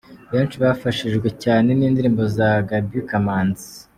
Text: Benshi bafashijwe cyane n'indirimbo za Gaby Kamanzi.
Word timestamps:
Benshi 0.31 0.55
bafashijwe 0.63 1.27
cyane 1.43 1.69
n'indirimbo 1.79 2.21
za 2.35 2.49
Gaby 2.69 2.99
Kamanzi. 3.09 3.69